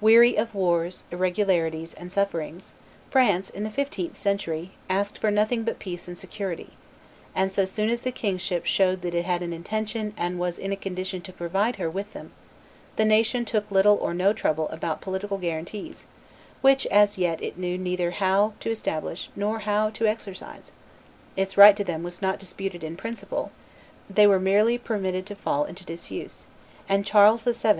[0.00, 2.72] Weary of wars, irregularities, and sufferings,
[3.10, 6.70] France, in the fifteenth century, asked for nothing but peace and security;
[7.34, 10.72] and so soon as the kingship showed that it had an intention and was in
[10.72, 12.32] a condition to provide her with them,
[12.96, 16.06] the nation took little or no trouble about political guarantees
[16.62, 20.72] which as yet it knew neither how to establish nor how to exercise;
[21.36, 23.52] its right to them was not disputed in principle,
[24.08, 26.46] they were merely permitted to fall into desuetude;
[26.88, 27.74] and Charles VII.